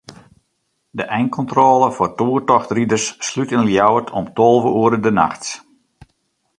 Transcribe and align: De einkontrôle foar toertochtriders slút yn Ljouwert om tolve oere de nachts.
De 0.97 1.03
einkontrôle 1.19 1.87
foar 1.95 2.13
toertochtriders 2.19 3.05
slút 3.27 3.51
yn 3.57 3.67
Ljouwert 3.69 4.09
om 4.19 4.25
tolve 4.37 4.69
oere 4.79 4.99
de 5.05 5.11
nachts. 5.19 5.49